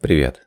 [0.00, 0.42] Привет.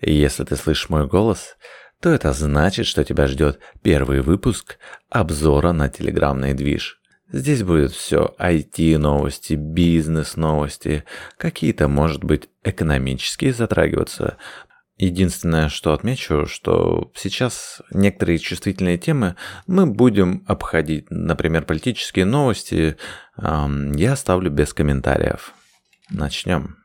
[0.00, 1.56] Если ты слышишь мой голос,
[2.00, 4.78] то это значит, что тебя ждет первый выпуск
[5.10, 7.00] обзора на телеграммный движ.
[7.32, 11.04] Здесь будет все IT-новости, бизнес-новости,
[11.36, 14.36] какие-то, может быть, экономические затрагиваться.
[14.98, 19.34] Единственное, что отмечу, что сейчас некоторые чувствительные темы
[19.66, 22.96] мы будем обходить, например, политические новости,
[23.36, 25.52] я оставлю без комментариев.
[26.08, 26.76] Начнем.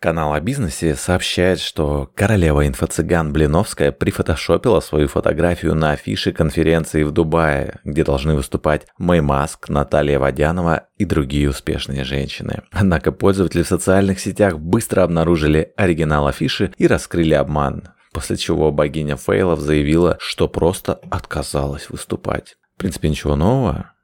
[0.00, 7.10] Канал о бизнесе сообщает, что королева инфо-цыган Блиновская прифотошопила свою фотографию на афише конференции в
[7.10, 12.62] Дубае, где должны выступать Мэй Маск, Наталья Водянова и другие успешные женщины.
[12.70, 19.16] Однако пользователи в социальных сетях быстро обнаружили оригинал афиши и раскрыли обман, после чего богиня
[19.16, 22.54] фейлов заявила, что просто отказалась выступать.
[22.76, 23.94] В принципе, ничего нового.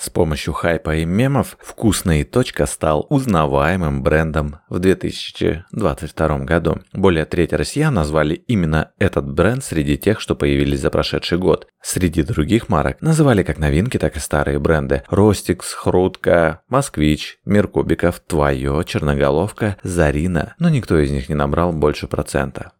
[0.00, 6.80] С помощью хайпа и мемов «Вкусная точка» стал узнаваемым брендом в 2022 году.
[6.94, 11.68] Более трети россиян назвали именно этот бренд среди тех, что появились за прошедший год.
[11.82, 15.02] Среди других марок называли как новинки, так и старые бренды.
[15.10, 22.72] Ростикс, Хрутка, Москвич, Меркубиков, Твое, Черноголовка, Зарина, но никто из них не набрал больше процента.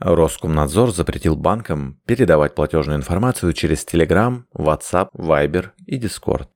[0.00, 6.46] Роскомнадзор запретил банкам передавать платежную информацию через Telegram, WhatsApp, Viber и Discord.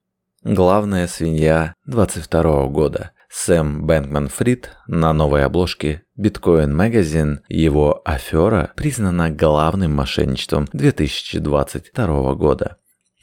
[0.43, 3.13] Главная свинья 22 года.
[3.31, 12.77] Сэм Бэнкман Фрид на новой обложке Bitcoin Magazine его афера признана главным мошенничеством 2022 года.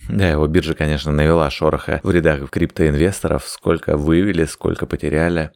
[0.09, 5.51] Да, его биржа, конечно, навела шороха в рядах криптоинвесторов, сколько вывели, сколько потеряли.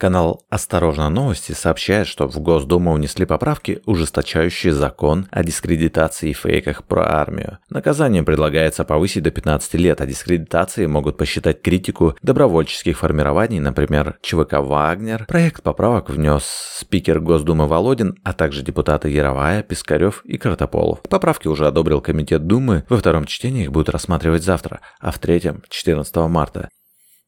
[0.00, 6.84] Канал «Осторожно новости» сообщает, что в Госдуму унесли поправки, ужесточающие закон о дискредитации и фейках
[6.84, 7.58] про армию.
[7.68, 14.54] Наказание предлагается повысить до 15 лет, а дискредитации могут посчитать критику добровольческих формирований, например, ЧВК
[14.54, 15.26] «Вагнер».
[15.26, 16.44] Проект поправок внес
[16.78, 21.02] спикер Госдумы Володин, а также депутаты Яровая, Пискарев и Картополов.
[21.10, 25.62] Поправки уже одобрил Комитет Думы, во втором чтении их будут рассматривать завтра, а в третьем–
[25.68, 26.70] 14 марта.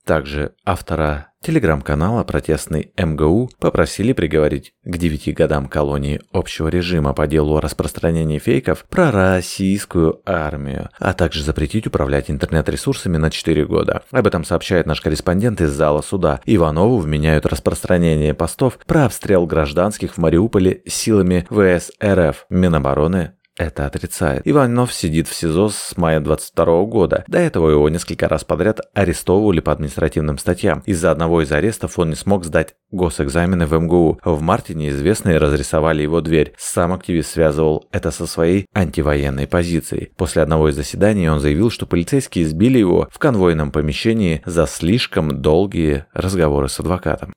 [0.04, 7.56] Также автора телеграм-канала протестный МГУ попросили приговорить к 9 годам колонии общего режима по делу
[7.56, 14.02] о распространении фейков про российскую армию, а также запретить управлять интернет-ресурсами на 4 года.
[14.10, 16.40] Об этом сообщает наш корреспондент из зала суда.
[16.46, 22.46] Иванову вменяют распространение постов про обстрел гражданских в Мариуполе силами ВС РФ.
[22.50, 24.42] Минобороны это отрицает.
[24.44, 27.24] Иванов сидит в СИЗО с мая 22 года.
[27.26, 30.82] До этого его несколько раз подряд арестовывали по административным статьям.
[30.86, 34.20] Из-за одного из арестов он не смог сдать госэкзамены в МГУ.
[34.24, 36.54] В марте неизвестные разрисовали его дверь.
[36.58, 40.12] Сам активист связывал это со своей антивоенной позицией.
[40.16, 45.40] После одного из заседаний он заявил, что полицейские избили его в конвойном помещении за слишком
[45.40, 47.32] долгие разговоры с адвокатом.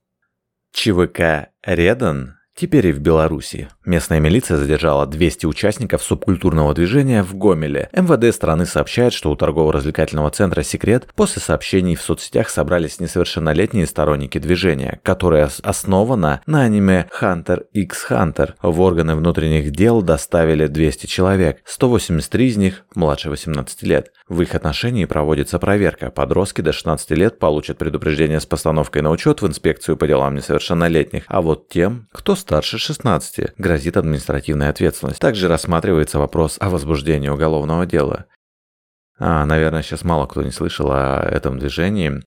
[0.74, 3.68] ЧВК «Редан» Теперь и в Беларуси.
[3.86, 7.90] Местная милиция задержала 200 участников субкультурного движения в Гомеле.
[7.94, 14.40] МВД страны сообщает, что у торгово-развлекательного центра «Секрет» после сообщений в соцсетях собрались несовершеннолетние сторонники
[14.40, 18.54] движения, которое основано на аниме Hunter x Hunter.
[18.64, 24.12] В органы внутренних дел доставили 200 человек, 183 из них младше 18 лет.
[24.28, 26.10] В их отношении проводится проверка.
[26.10, 31.26] Подростки до 16 лет получат предупреждение с постановкой на учет в инспекцию по делам несовершеннолетних,
[31.28, 35.20] а вот тем, кто старше 16, грозит административная ответственность.
[35.20, 38.26] Также рассматривается вопрос о возбуждении уголовного дела.
[39.18, 42.22] А, наверное, сейчас мало кто не слышал о этом движении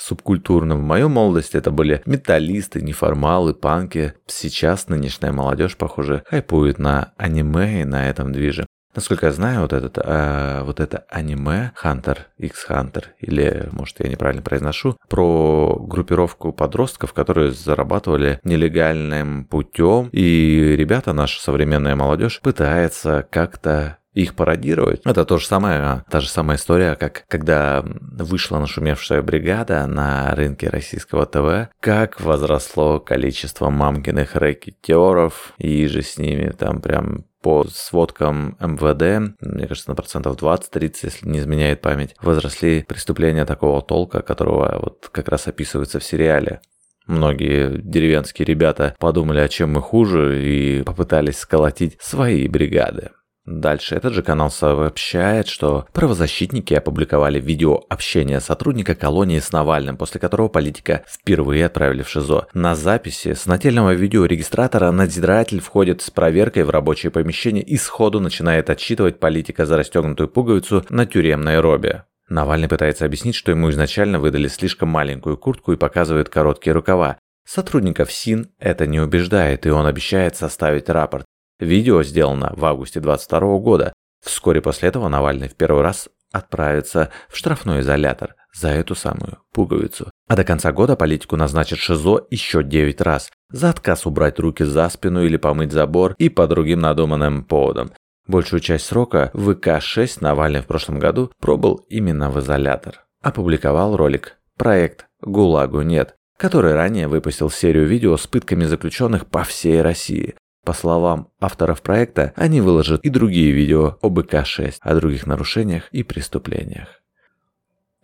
[0.00, 0.80] субкультурном.
[0.80, 4.14] В мою молодость это были металлисты, неформалы, панки.
[4.26, 8.66] Сейчас нынешняя молодежь, похоже, хайпует на аниме и на этом движе.
[8.94, 14.08] Насколько я знаю, вот, этот, э, вот это аниме Hunter x Hunter, или, может, я
[14.08, 23.26] неправильно произношу, про группировку подростков, которые зарабатывали нелегальным путем, и ребята, наша современная молодежь, пытается
[23.30, 25.02] как-то их пародировать.
[25.04, 30.68] Это то же самое, та же самая история, как когда вышла нашумевшая бригада на рынке
[30.68, 38.56] российского ТВ, как возросло количество мамкиных рэкетеров, и же с ними там прям по сводкам
[38.60, 44.78] МВД, мне кажется, на процентов 20-30, если не изменяет память, возросли преступления такого толка, которого
[44.82, 46.60] вот как раз описывается в сериале.
[47.06, 53.10] Многие деревенские ребята подумали, о чем мы хуже, и попытались сколотить свои бригады.
[53.50, 60.20] Дальше этот же канал сообщает, что правозащитники опубликовали видео общения сотрудника колонии с Навальным, после
[60.20, 62.46] которого политика впервые отправили в ШИЗО.
[62.54, 68.70] На записи с нательного видеорегистратора надзиратель входит с проверкой в рабочее помещение и сходу начинает
[68.70, 72.04] отчитывать политика за расстегнутую пуговицу на тюремной робе.
[72.28, 77.18] Навальный пытается объяснить, что ему изначально выдали слишком маленькую куртку и показывает короткие рукава.
[77.44, 81.26] Сотрудников СИН это не убеждает, и он обещает составить рапорт.
[81.60, 83.92] Видео сделано в августе 22 года.
[84.24, 90.10] Вскоре после этого Навальный в первый раз отправится в штрафной изолятор за эту самую пуговицу.
[90.28, 94.88] А до конца года политику назначат ШИЗО еще 9 раз за отказ убрать руки за
[94.88, 97.92] спину или помыть забор и по другим надуманным поводам.
[98.26, 103.04] Большую часть срока в ВК-6 Навальный в прошлом году пробыл именно в изолятор.
[103.22, 109.82] Опубликовал ролик «Проект ГУЛАГу нет», который ранее выпустил серию видео с пытками заключенных по всей
[109.82, 110.36] России.
[110.64, 116.02] По словам авторов проекта, они выложат и другие видео об ИК-6, о других нарушениях и
[116.02, 117.00] преступлениях.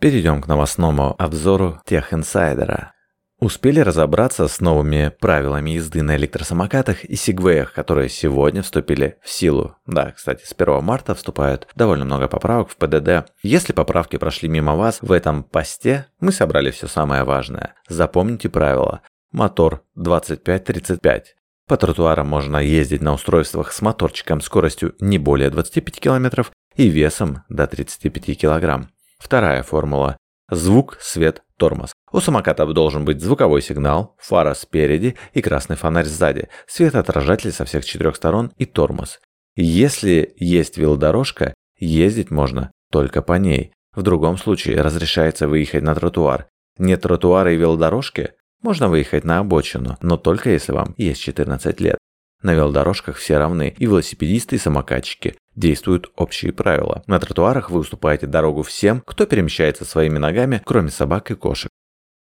[0.01, 2.93] Перейдем к новостному обзору Техинсайдера.
[3.39, 9.77] Успели разобраться с новыми правилами езды на электросамокатах и сегвеях, которые сегодня вступили в силу.
[9.87, 13.31] Да, кстати, с 1 марта вступают довольно много поправок в ПДД.
[13.43, 17.75] Если поправки прошли мимо вас, в этом посте мы собрали все самое важное.
[17.89, 19.03] Запомните правила.
[19.33, 21.25] Мотор 25-35.
[21.69, 26.47] По тротуарам можно ездить на устройствах с моторчиком скоростью не более 25 км
[26.77, 28.89] и весом до 35 кг.
[29.19, 30.17] Вторая формула.
[30.49, 31.93] Звук, свет, тормоз.
[32.13, 37.85] У самоката должен быть звуковой сигнал, фара спереди и красный фонарь сзади, светоотражатель со всех
[37.85, 39.19] четырех сторон и тормоз.
[39.57, 43.73] Если есть велодорожка, ездить можно только по ней.
[43.93, 46.47] В другом случае разрешается выехать на тротуар.
[46.79, 51.99] Нет тротуара и велодорожки, можно выехать на обочину, но только если вам есть 14 лет.
[52.43, 55.37] На велодорожках все равны, и велосипедисты, и самокатчики.
[55.55, 57.03] Действуют общие правила.
[57.07, 61.71] На тротуарах вы уступаете дорогу всем, кто перемещается своими ногами, кроме собак и кошек.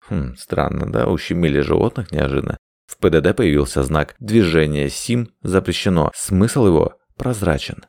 [0.08, 1.06] Хм, странно, да?
[1.06, 2.56] Ущемили животных неожиданно.
[2.86, 6.10] В ПДД появился знак «Движение СИМ запрещено».
[6.14, 7.84] Смысл его прозрачен.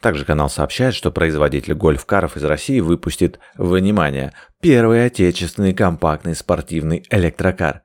[0.00, 7.82] Также канал сообщает, что производитель гольф-каров из России выпустит, внимание, первый отечественный компактный спортивный электрокар.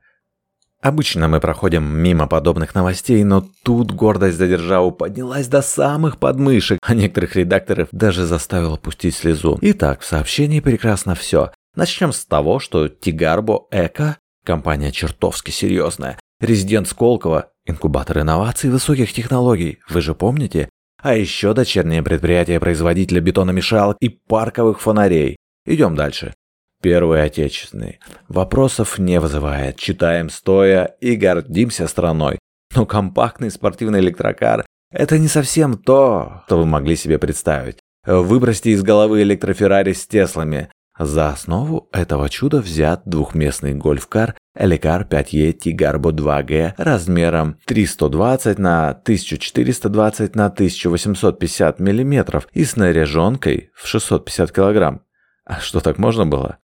[0.80, 6.78] Обычно мы проходим мимо подобных новостей, но тут гордость за державу поднялась до самых подмышек,
[6.82, 9.58] а некоторых редакторов даже заставила пустить слезу.
[9.62, 11.52] Итак, в сообщении прекрасно все.
[11.74, 19.78] Начнем с того, что Тигарбо Эко, компания чертовски серьезная, резидент Сколково, инкубатор инноваций высоких технологий,
[19.88, 20.68] вы же помните?
[21.04, 25.36] А еще дочернее предприятие производителя бетономешалок и парковых фонарей.
[25.66, 26.32] Идем дальше.
[26.80, 28.00] Первый отечественный.
[28.26, 29.76] Вопросов не вызывает.
[29.76, 32.38] Читаем стоя и гордимся страной.
[32.74, 37.76] Но компактный спортивный электрокар– это не совсем то, что вы могли себе представить.
[38.06, 40.70] Выбросьте из головы электроферрари с Теслами.
[40.98, 50.36] За основу этого чуда взят двухместный гольф-кар Эликар 5E Tigarbo 2G размером 320 на 1420
[50.36, 55.00] на 1850 мм и снаряженкой в 650 кг.
[55.44, 56.58] А что так можно было?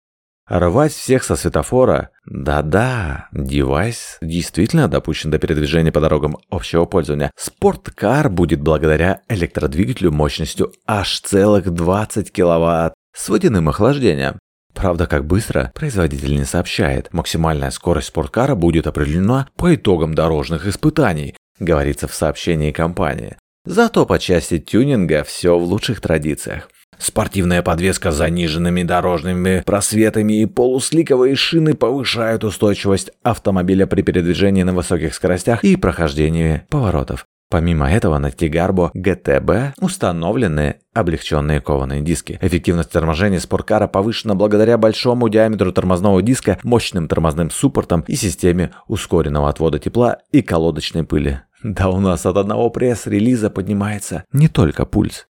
[0.47, 2.09] Рвать всех со светофора?
[2.25, 7.31] Да-да, девайс действительно допущен до передвижения по дорогам общего пользования.
[7.37, 14.39] Спорткар будет благодаря электродвигателю мощностью аж целых 20 киловатт с водяным охлаждением.
[14.73, 17.13] Правда, как быстро, производитель не сообщает.
[17.13, 23.37] Максимальная скорость спорткара будет определена по итогам дорожных испытаний, говорится в сообщении компании.
[23.65, 26.69] Зато по части тюнинга все в лучших традициях.
[26.97, 34.73] Спортивная подвеска с заниженными дорожными просветами и полусликовые шины повышают устойчивость автомобиля при передвижении на
[34.73, 37.25] высоких скоростях и прохождении поворотов.
[37.51, 42.39] Помимо этого на Тигарбо GTB установлены облегченные кованые диски.
[42.41, 49.49] Эффективность торможения спорткара повышена благодаря большому диаметру тормозного диска, мощным тормозным суппортам и системе ускоренного
[49.49, 51.41] отвода тепла и колодочной пыли.
[51.61, 55.27] Да у нас от одного пресс-релиза поднимается не только пульс.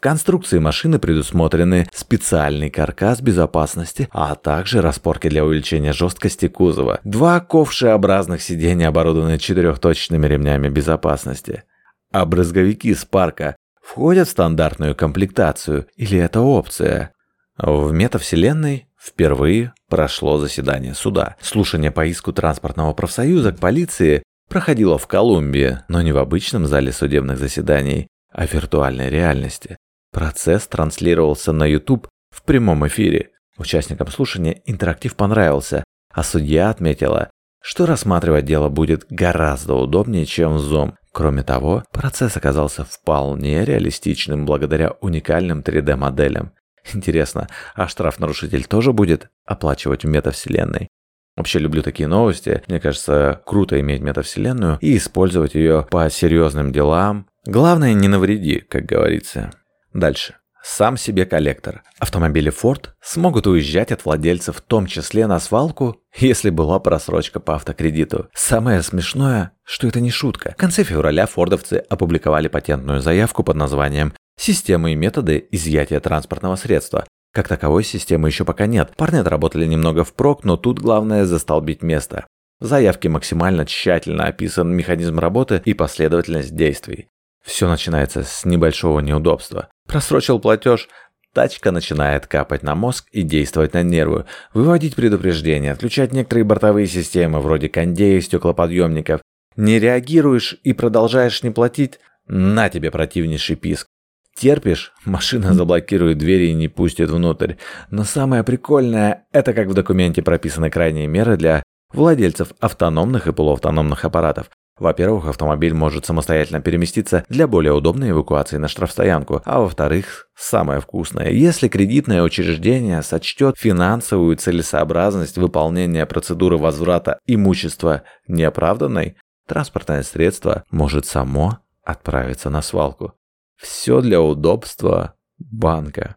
[0.00, 7.00] Конструкции машины предусмотрены специальный каркас безопасности, а также распорки для увеличения жесткости кузова.
[7.04, 11.64] Два ковшеобразных сиденья оборудованы четырехточными ремнями безопасности.
[12.12, 17.12] А брызговики с парка входят в стандартную комплектацию или это опция?
[17.56, 21.36] В метавселенной впервые прошло заседание суда.
[21.40, 26.92] Слушание по иску транспортного профсоюза к полиции проходило в Колумбии, но не в обычном зале
[26.92, 29.78] судебных заседаний, а в виртуальной реальности.
[30.16, 33.32] Процесс транслировался на YouTube в прямом эфире.
[33.58, 37.28] Участникам слушания интерактив понравился, а судья отметила,
[37.62, 40.94] что рассматривать дело будет гораздо удобнее, чем в Zoom.
[41.12, 46.52] Кроме того, процесс оказался вполне реалистичным благодаря уникальным 3D-моделям.
[46.94, 50.88] Интересно, а штраф-нарушитель тоже будет оплачивать в метавселенной?
[51.36, 52.62] Вообще люблю такие новости.
[52.68, 57.26] Мне кажется, круто иметь метавселенную и использовать ее по серьезным делам.
[57.44, 59.52] Главное, не навреди, как говорится.
[59.96, 60.34] Дальше.
[60.62, 61.82] сам себе коллектор.
[62.00, 67.54] Автомобили Ford смогут уезжать от владельцев в том числе на свалку, если была просрочка по
[67.54, 68.28] автокредиту.
[68.34, 70.52] Самое смешное, что это не шутка.
[70.52, 77.06] В конце февраля фордовцы опубликовали патентную заявку под названием «Системы и методы изъятия транспортного средства».
[77.32, 78.92] Как таковой системы еще пока нет.
[78.96, 82.26] Парни отработали немного впрок, но тут главное застолбить место.
[82.60, 87.08] В заявке максимально тщательно описан механизм работы и последовательность действий.
[87.46, 89.68] Все начинается с небольшого неудобства.
[89.86, 90.88] Просрочил платеж,
[91.32, 97.40] тачка начинает капать на мозг и действовать на нервы, выводить предупреждения, отключать некоторые бортовые системы,
[97.40, 99.20] вроде кондеев, стеклоподъемников.
[99.54, 103.86] Не реагируешь и продолжаешь не платить, на тебе противнейший писк.
[104.34, 107.54] Терпишь, машина заблокирует двери и не пустит внутрь.
[107.90, 111.62] Но самое прикольное, это как в документе прописаны крайние меры для
[111.92, 114.50] владельцев автономных и полуавтономных аппаратов.
[114.78, 121.30] Во-первых, автомобиль может самостоятельно переместиться для более удобной эвакуации на штрафстоянку, а во-вторых, самое вкусное,
[121.30, 129.16] если кредитное учреждение сочтет финансовую целесообразность выполнения процедуры возврата имущества неоправданной,
[129.46, 133.14] транспортное средство может само отправиться на свалку.
[133.56, 136.16] Все для удобства банка.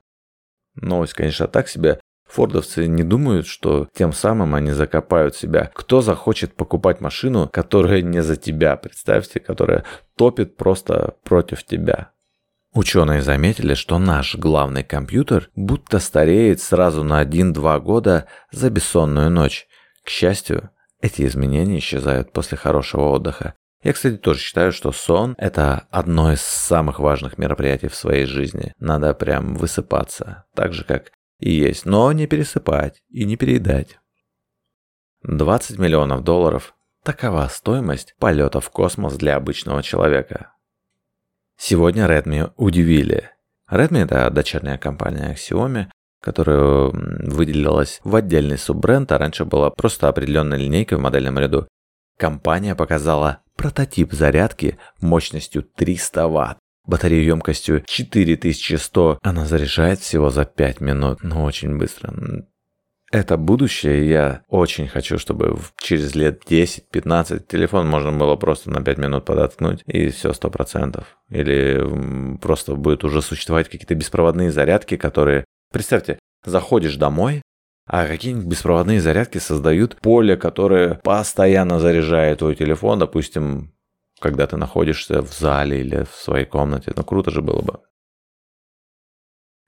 [0.76, 2.00] Новость, конечно, так себе,
[2.30, 5.72] Фордовцы не думают, что тем самым они закопают себя.
[5.74, 9.84] Кто захочет покупать машину, которая не за тебя, представьте, которая
[10.16, 12.12] топит просто против тебя?
[12.72, 19.68] Ученые заметили, что наш главный компьютер будто стареет сразу на 1-2 года за бессонную ночь.
[20.04, 20.70] К счастью,
[21.02, 23.56] эти изменения исчезают после хорошего отдыха.
[23.82, 28.74] Я, кстати, тоже считаю, что сон– это одно из самых важных мероприятий в своей жизни.
[28.78, 34.00] Надо прям высыпаться, так же, как и есть, но не пересыпать и не переедать.
[35.24, 40.54] 20 миллионов долларов– такова стоимость полета в космос для обычного человека.
[41.58, 43.32] Сегодня Redmi удивили.
[43.70, 45.88] Redmi– это дочерняя компания Xiaomi,
[46.22, 51.68] которая выделилась в отдельный суббренд, а раньше была просто определенной линейкой в модельном ряду.
[52.18, 56.58] Компания показала прототип зарядки мощностью 300 Вт.
[56.90, 62.12] Батарею емкостью 4100 она заряжает всего за 5 минут, но очень быстро.
[63.12, 68.98] Это будущее, я очень хочу, чтобы через лет 10-15 телефон можно было просто на 5
[68.98, 71.04] минут подоткнуть, и все 100%.
[71.30, 75.46] Или просто будет уже существовать какие-то беспроводные зарядки, которые...
[75.72, 77.44] Представьте, заходишь домой,
[77.86, 83.74] а какие-нибудь беспроводные зарядки создают поле, которое постоянно заряжает твой телефон, допустим,
[84.20, 86.92] когда ты находишься в зале или в своей комнате.
[86.96, 87.80] Ну, круто же было бы.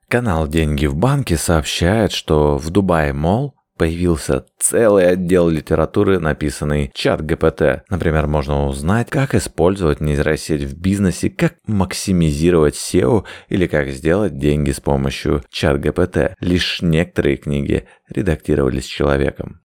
[0.08, 7.24] Канал «Деньги в банке» сообщает, что в Дубае Мол появился целый отдел литературы, написанный чат
[7.24, 7.84] ГПТ.
[7.88, 14.70] Например, можно узнать, как использовать нейросеть в бизнесе, как максимизировать SEO или как сделать деньги
[14.70, 16.36] с помощью чат ГПТ.
[16.40, 19.62] Лишь некоторые книги редактировались человеком.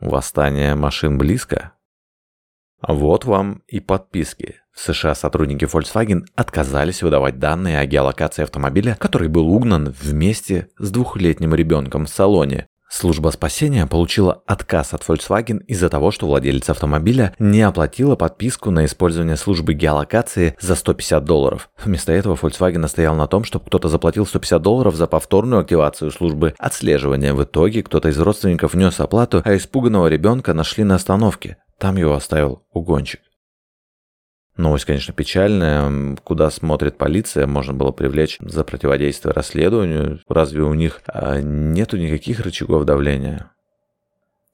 [0.00, 1.74] Восстание машин близко?
[2.86, 4.56] Вот вам и подписки.
[4.72, 10.90] В США сотрудники Volkswagen отказались выдавать данные о геолокации автомобиля, который был угнан вместе с
[10.90, 12.68] двухлетним ребенком в салоне.
[12.92, 18.84] Служба спасения получила отказ от Volkswagen из-за того, что владелец автомобиля не оплатила подписку на
[18.84, 21.70] использование службы геолокации за 150 долларов.
[21.82, 26.54] Вместо этого Volkswagen настоял на том, чтобы кто-то заплатил 150 долларов за повторную активацию службы
[26.58, 27.32] отслеживания.
[27.32, 31.58] В итоге кто-то из родственников внес оплату, а испуганного ребенка нашли на остановке.
[31.78, 33.20] Там его оставил угонщик.
[34.56, 36.16] Новость, конечно, печальная.
[36.22, 40.20] Куда смотрит полиция, можно было привлечь за противодействие расследованию.
[40.28, 43.52] Разве у них а, нету никаких рычагов давления?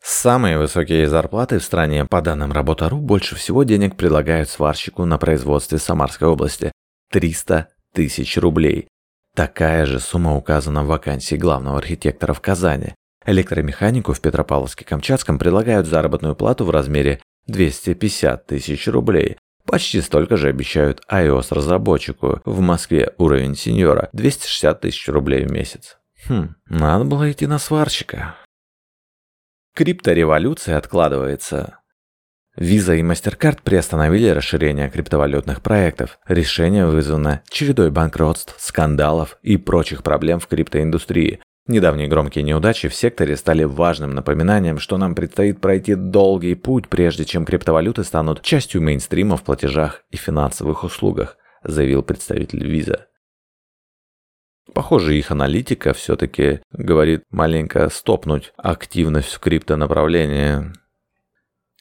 [0.01, 5.79] Самые высокие зарплаты в стране, по данным Работа.ру, больше всего денег предлагают сварщику на производстве
[5.79, 6.71] Самарской области–
[7.11, 8.87] 300 тысяч рублей.
[9.35, 12.95] Такая же сумма указана в вакансии главного архитектора в Казани.
[13.27, 19.39] Электромеханику в Петропавловске-Камчатском предлагают заработную плату в размере 250 тысяч рублей.
[19.67, 22.41] Почти столько же обещают iOS-разработчику.
[22.45, 25.99] В Москве уровень сеньора 260 тысяч рублей в месяц.
[26.29, 28.37] Хм, надо было идти на сварщика.
[29.75, 31.81] Криптореволюция откладывается.
[32.59, 36.19] Visa и MasterCard приостановили расширение криптовалютных проектов.
[36.27, 41.41] Решение вызвано чередой банкротств, скандалов и прочих проблем в криптоиндустрии.
[41.69, 47.25] Недавние громкие неудачи в секторе стали важным напоминанием, что нам предстоит пройти долгий путь, прежде
[47.25, 53.01] чем криптовалюты станут частью мейнстрима в платежах и финансовых услугах, заявил представитель Visa.
[54.75, 60.73] Похоже, их аналитика все-таки говорит маленько стопнуть активность в криптонаправлении.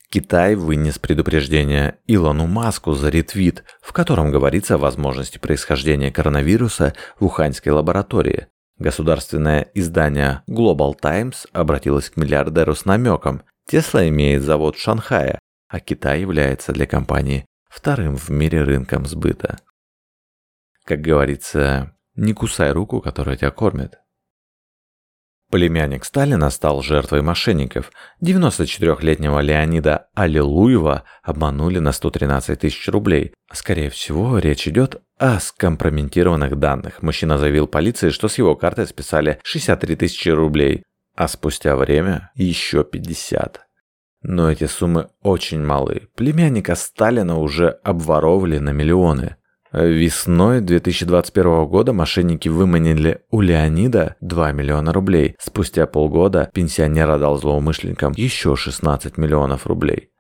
[0.09, 7.25] Китай вынес предупреждение Илону Маску за ретвит, в котором говорится о возможности происхождения коронавируса в
[7.25, 8.47] уханьской лаборатории.
[8.77, 13.41] Государственное издание Global Times обратилось к миллиардеру с намеком.
[13.67, 15.39] Тесла имеет завод в Шанхае,
[15.69, 19.59] а Китай является для компании вторым в мире рынком сбыта.
[20.83, 23.99] Как говорится, не кусай руку, которая тебя кормит.
[25.55, 27.93] Племянник Сталина стал жертвой мошенников.
[28.21, 33.31] 94-летнего Леонида Аллилуева обманули на 113 тысяч рублей.
[33.53, 37.01] Скорее всего, речь идет о скомпрометированных данных.
[37.01, 40.83] Мужчина заявил полиции, что с его карты списали 63 тысячи рублей,
[41.15, 43.61] а спустя время еще 50.
[44.23, 46.09] Но эти суммы очень малы.
[46.17, 49.37] Племянника Сталина уже обворовывали на миллионы.
[49.71, 55.35] Весной 2021 года мошенники выманили у Леонида 2 миллиона рублей.
[55.39, 60.11] Спустя полгода пенсионер отдал злоумышленникам еще 16 миллионов рублей.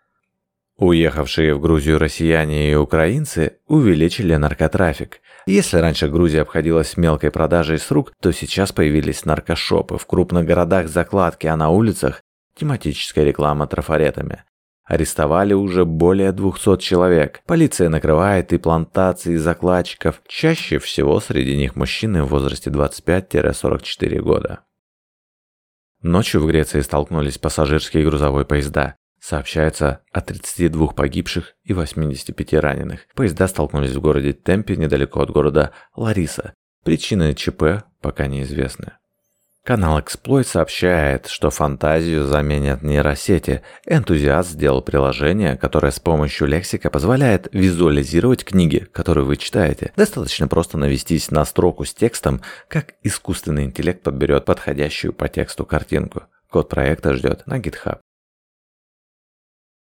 [0.77, 5.21] Уехавшие в Грузию россияне и украинцы увеличили наркотрафик.
[5.45, 10.89] Если раньше Грузия обходилась мелкой продажей с рук, то сейчас появились наркошопы в крупных городах
[10.89, 12.23] закладки, а на улицах
[12.57, 14.43] тематическая реклама трафаретами.
[14.85, 17.41] Арестовали уже более 200 человек.
[17.47, 20.21] Полиция накрывает и плантации закладчиков.
[20.27, 24.59] Чаще всего среди них мужчины в возрасте 25-44 года.
[26.03, 28.95] Ночью в Греции столкнулись пассажирские и грузовые поезда.
[29.19, 33.07] Сообщается о 32 погибших и 85 раненых.
[33.15, 36.53] Поезда столкнулись в городе Темпе, недалеко от города Лариса.
[36.83, 38.91] Причины ЧП пока неизвестны.
[39.65, 43.63] Канал Exploit сообщает, что фантазию заменят нейросети.
[43.87, 49.91] Энтузиаст сделал приложение, которое с помощью лексика позволяет визуализировать книги, которые вы читаете.
[49.95, 56.25] Достаточно просто навестись на строку с текстом, как искусственный интеллект подберет подходящую по тексту картинку.
[56.51, 57.97] Код проекта ждет на GitHub.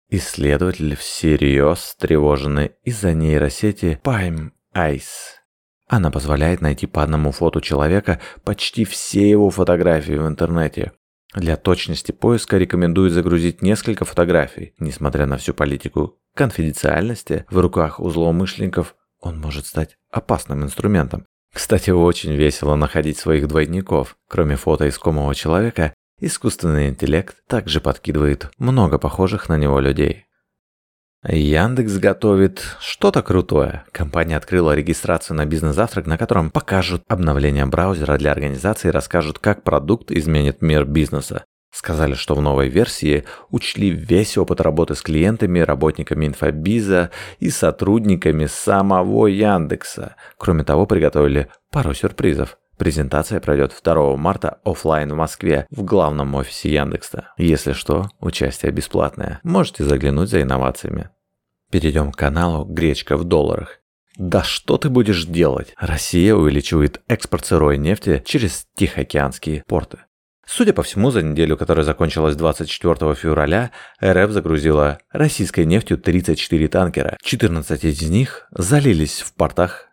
[0.10, 5.38] Исследователи всерьез встревожены из-за нейросети Pime Ice.
[5.88, 10.91] Она позволяет найти по одному фото человека почти все его фотографии в интернете.
[11.34, 14.74] Для точности поиска рекомендуют загрузить несколько фотографий.
[14.79, 21.26] Несмотря на всю политику конфиденциальности, в руках у злоумышленников он может стать опасным инструментом.
[21.54, 24.17] Кстати, очень весело находить своих двойников.
[24.30, 30.26] Кроме фото искомого человека, искусственный интеллект также подкидывает много похожих на него людей.
[31.30, 33.84] Яндекс готовит что-то крутое.
[33.92, 39.63] Компания открыла регистрацию на бизнес-завтрак, на котором покажут обновление браузера для организации и расскажут, как
[39.63, 41.44] продукт изменит мир бизнеса.
[41.70, 48.46] Сказали, что в новой версии учли весь опыт работы с клиентами, работниками инфобиза и сотрудниками
[48.46, 50.16] самого Яндекса.
[50.38, 52.58] Кроме того, приготовили пару сюрпризов.
[52.78, 57.34] Презентация пройдет 2 марта офлайн в Москве в главном офисе Яндекса.
[57.38, 59.40] Если что, участие бесплатное.
[59.44, 61.10] Можете заглянуть за инновациями.
[61.69, 63.82] Перейдем к каналу «Гречка в долларах».
[64.17, 65.73] Да что ты будешь делать?
[65.77, 69.99] Россия увеличивает экспорт сырой нефти через Тихоокеанские порты.
[70.45, 77.17] Судя по всему, за неделю, которая закончилась 24 февраля, РФ загрузила российской нефтью 34 танкера.
[77.21, 79.89] 14 из них залились в портах.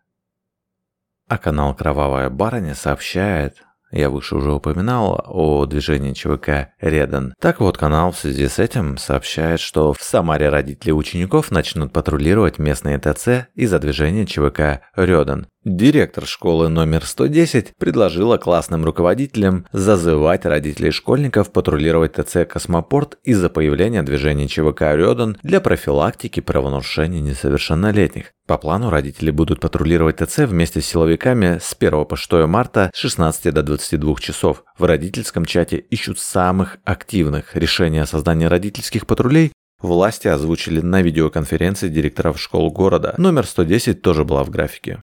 [1.28, 7.34] А канал «Кровавая барыня» сообщает, я выше уже упоминал о движении ЧВК «Редан».
[7.40, 12.58] Так вот, канал в связи с этим сообщает, что в Самаре родители учеников начнут патрулировать
[12.58, 15.46] местные ТЦ из-за движения ЧВК «Редан».
[15.64, 24.02] Директор школы номер 110 предложила классным руководителям зазывать родителей школьников патрулировать ТЦ «Космопорт» из-за появления
[24.02, 28.32] движения ЧВК «Рёдан» для профилактики правонарушений несовершеннолетних.
[28.46, 32.98] По плану родители будут патрулировать ТЦ вместе с силовиками с 1 по 6 марта с
[32.98, 34.64] 16 до 22 часов.
[34.76, 37.56] В родительском чате ищут самых активных.
[37.56, 39.50] Решение о создании родительских патрулей
[39.80, 43.14] власти озвучили на видеоконференции директоров школ города.
[43.16, 45.00] Номер 110 тоже была в графике.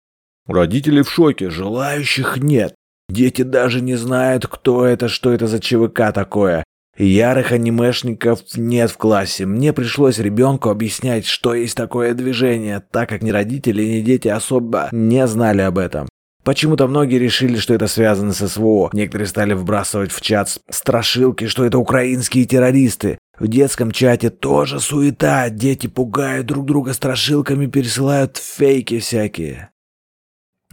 [0.47, 2.75] Родители в шоке, желающих нет.
[3.09, 6.65] Дети даже не знают, кто это, что это за ЧВК такое.
[6.97, 9.47] Ярых анимешников нет в классе.
[9.47, 14.89] Мне пришлось ребенку объяснять, что есть такое движение, так как ни родители, ни дети особо
[14.93, 16.09] не знали об этом.
[16.45, 18.91] Почему-то многие решили, что это связано с СВО.
[18.93, 23.19] Некоторые стали вбрасывать в чат страшилки, что это украинские террористы.
[23.39, 25.49] В детском чате тоже суета.
[25.49, 29.71] Дети пугают друг друга страшилками, пересылают фейки всякие.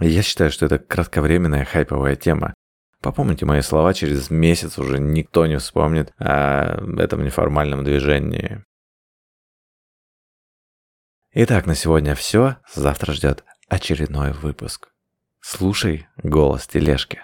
[0.02, 2.54] Я считаю, что это кратковременная хайповая тема.
[3.02, 8.64] Попомните мои слова, через месяц уже никто не вспомнит о этом неформальном движении.
[11.34, 12.58] Итак, на сегодня все.
[12.74, 14.90] Завтра ждет очередной выпуск.
[15.40, 17.22] Слушай голос тележки.